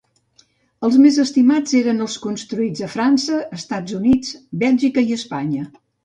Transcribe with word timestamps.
Els 0.87 0.95
més 1.01 1.17
estimats 1.23 1.75
eren 1.81 2.05
els 2.05 2.15
construïts 2.23 2.81
a 2.87 2.89
França, 2.93 3.37
Estats 3.57 3.97
Units, 3.99 4.31
Bèlgica 4.65 5.05
i 5.09 5.13
Espanya. 5.19 5.67